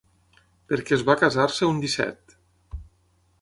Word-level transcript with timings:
Perquè 0.71 0.95
es 0.97 1.03
va 1.09 1.15
casar-se 1.23 1.69
un 1.75 1.83
disset. 1.85 2.35